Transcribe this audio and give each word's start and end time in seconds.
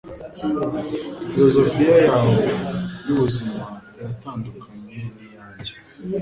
Filozofiya 1.29 1.95
yawe 2.07 2.35
yubuzima 3.05 3.63
iratandukanye 3.97 4.95
niyanjye 5.17 5.73